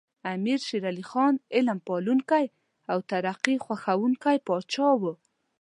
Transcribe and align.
امیر 0.33 0.59
شیر 0.67 0.83
علی 0.91 1.05
خان 1.11 1.33
علم 1.55 1.77
پالونکی 1.87 2.45
او 2.91 2.99
ترقي 3.11 3.55
خوښوونکی 3.65 4.37
پاچا 4.47 4.89
و. 4.99 5.01